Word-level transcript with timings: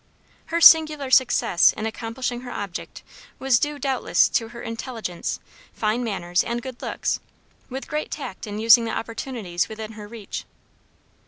Her 0.47 0.59
singular 0.59 1.11
success 1.11 1.73
in 1.73 1.85
accomplishing 1.85 2.41
her 2.41 2.49
object 2.49 3.03
was 3.37 3.59
due 3.59 3.77
doubtless 3.77 4.29
to 4.29 4.47
her 4.47 4.63
intelligence, 4.63 5.39
fine 5.73 6.03
manners, 6.03 6.43
and 6.43 6.59
good 6.59 6.81
looks, 6.81 7.19
with 7.69 7.87
great 7.87 8.09
tact 8.09 8.47
in 8.47 8.57
using 8.57 8.85
the 8.85 8.97
opportunities 8.97 9.69
within 9.69 9.91
her 9.91 10.07
reach. 10.07 10.45